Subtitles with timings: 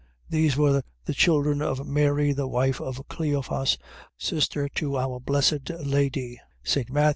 [0.31, 3.77] .These were the children of Mary the wife of Cleophas,
[4.17, 6.89] sister to our Blessed Lady, (St.
[6.91, 7.09] Matt.